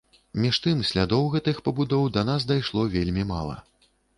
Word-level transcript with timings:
Між 0.45 0.59
тым, 0.63 0.79
слядоў 0.91 1.27
гэтых 1.35 1.61
пабудоў 1.69 2.09
да 2.17 2.25
нас 2.33 2.49
дайшло 2.53 2.89
вельмі 2.99 3.29
мала. 3.37 3.63